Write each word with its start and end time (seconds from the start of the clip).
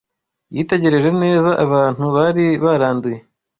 Yitegereje 0.55 1.09
neza 1.23 1.49
abantu 1.65 2.03
bari 2.15 2.45
baranduye 2.63 3.19